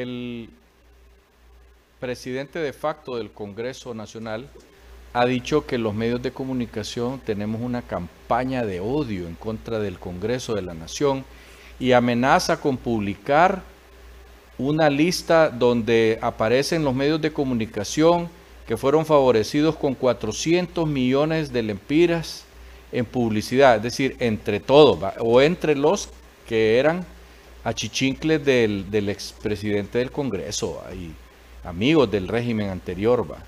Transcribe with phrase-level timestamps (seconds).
[0.00, 0.48] el
[2.00, 4.48] presidente de facto del Congreso Nacional
[5.12, 9.98] ha dicho que los medios de comunicación tenemos una campaña de odio en contra del
[9.98, 11.24] Congreso de la Nación
[11.78, 13.62] y amenaza con publicar
[14.56, 18.28] una lista donde aparecen los medios de comunicación
[18.66, 22.44] que fueron favorecidos con 400 millones de lempiras
[22.92, 26.08] en publicidad, es decir, entre todos, o entre los
[26.48, 27.04] que eran
[27.64, 31.12] achichincles del, del expresidente del Congreso y
[31.66, 33.30] amigos del régimen anterior.
[33.30, 33.38] ¿va?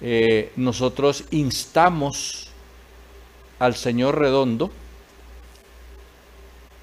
[0.00, 2.50] Eh, nosotros instamos
[3.58, 4.70] al señor Redondo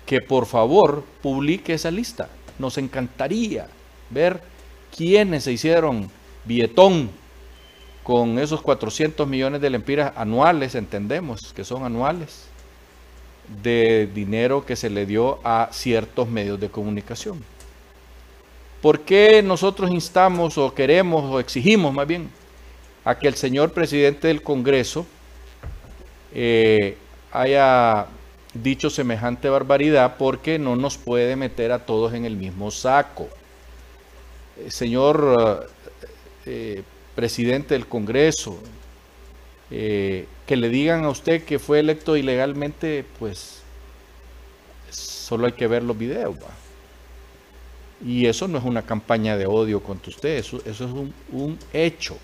[0.06, 2.30] que por favor publique esa lista.
[2.58, 3.68] Nos encantaría
[4.10, 4.42] ver
[4.96, 6.10] quiénes se hicieron
[6.46, 7.12] billetón
[8.04, 12.48] con esos 400 millones de lempiras anuales, entendemos que son anuales,
[13.64, 17.44] de dinero que se le dio a ciertos medios de comunicación.
[18.82, 22.30] ¿Por qué nosotros instamos o queremos o exigimos más bien
[23.04, 25.06] a que el señor presidente del Congreso
[26.34, 26.96] eh,
[27.32, 28.08] haya
[28.54, 30.16] dicho semejante barbaridad?
[30.18, 33.28] Porque no nos puede meter a todos en el mismo saco.
[34.58, 35.68] Eh, señor
[36.46, 36.84] eh,
[37.16, 38.58] presidente del Congreso,
[40.50, 43.62] que le digan a usted que fue electo ilegalmente, pues
[44.90, 46.38] solo hay que ver los videos.
[48.04, 52.18] Y eso no es una campaña de odio contra usted, eso, es un, hecho.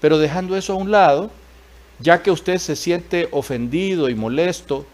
[0.00, 1.30] Pero dejando eso a un lado,
[1.98, 4.86] ya que usted se siente ofendido y molesto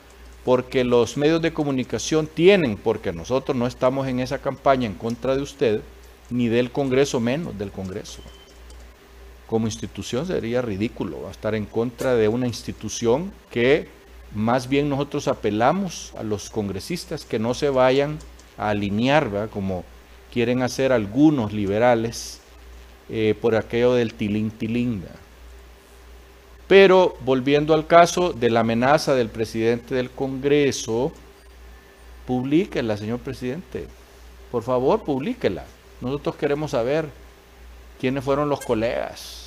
[0.45, 5.37] porque los medios de comunicación tienen, porque nosotros no estamos en esa campaña en contra
[5.37, 5.83] de usted,
[6.31, 8.23] ni del Congreso menos del Congreso.
[9.53, 13.87] Como institución sería ridículo estar en contra de una institución que
[14.35, 18.19] más bien nosotros apelamos a los congresistas que no se vayan
[18.57, 19.85] a alinear, como
[20.33, 22.41] quieren hacer algunos liberales
[23.11, 25.05] eh, por aquello del tilín.
[26.67, 31.13] Pero volviendo al caso de la amenaza del presidente del Congreso,
[32.27, 33.87] publíquela, señor presidente.
[34.51, 35.67] Por favor, publíquela.
[36.01, 37.07] Nosotros queremos saber
[38.01, 39.42] quiénes fueron los colegas.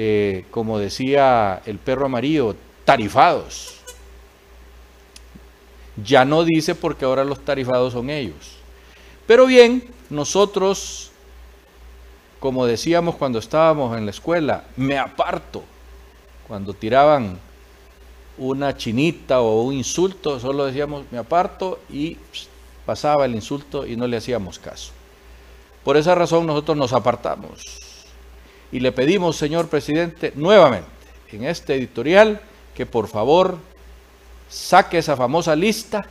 [0.00, 2.54] Eh, como decía el perro amarillo,
[2.84, 3.80] tarifados.
[5.96, 8.58] Ya no dice porque ahora los tarifados son ellos.
[9.26, 11.10] Pero bien, nosotros,
[12.38, 15.64] como decíamos cuando estábamos en la escuela, me aparto.
[16.46, 17.36] Cuando tiraban
[18.38, 22.16] una chinita o un insulto, solo decíamos me aparto y
[22.86, 24.92] pasaba el insulto y no le hacíamos caso.
[25.82, 27.87] Por esa razón nosotros nos apartamos
[28.70, 30.86] y le pedimos, señor presidente, nuevamente
[31.32, 32.40] en este editorial
[32.74, 33.58] que por favor
[34.48, 36.06] saque esa famosa lista,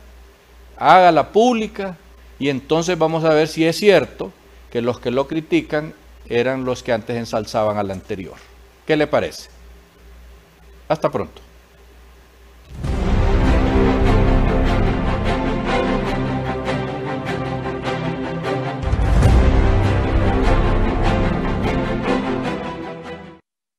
[0.76, 1.96] hágala pública
[2.38, 4.32] y entonces vamos a ver si es cierto
[4.70, 5.94] que los que lo critican
[6.28, 8.36] eran los que antes ensalzaban al anterior.
[8.86, 9.48] ¿Qué le parece?
[10.88, 11.47] Hasta pronto.